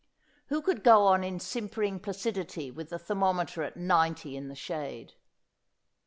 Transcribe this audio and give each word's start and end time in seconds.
Who 0.47 0.63
could 0.63 0.83
go 0.83 1.05
on 1.05 1.23
in 1.23 1.39
simpering 1.39 1.99
placidity 1.99 2.71
with 2.71 2.89
the 2.89 2.97
ther 2.97 3.13
mometer 3.13 3.63
at 3.63 3.77
ninety 3.77 4.35
in 4.35 4.47
the 4.47 4.55
shade 4.55 5.13